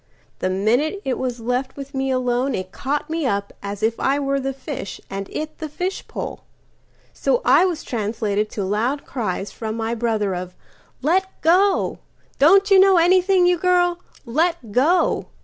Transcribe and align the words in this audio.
The 0.39 0.49
minute 0.49 0.99
it 1.05 1.19
was 1.19 1.39
left 1.39 1.77
with 1.77 1.93
me 1.93 2.09
aloneIt 2.09 2.71
caught 2.71 3.07
me 3.07 3.27
up 3.27 3.53
as 3.61 3.83
if 3.83 3.99
I 3.99 4.17
were 4.17 4.39
the 4.39 4.51
fishAnd 4.51 5.27
it 5.31 5.59
the 5.59 5.69
fishpole. 5.69 6.39
So 7.13 7.39
I 7.45 7.65
was 7.65 7.83
translatedTo 7.83 8.67
loud 8.67 9.05
cries 9.05 9.51
from 9.51 9.77
my 9.77 9.93
brother 9.93 10.33
of 10.33 10.55
"Let 11.03 11.27
go! 11.43 11.99
Don't 12.39 12.71
you 12.71 12.79
know 12.79 12.97
anything, 12.97 13.45
you 13.45 13.59
girl? 13.59 13.99
Let 14.25 14.71
go!" 14.71 15.27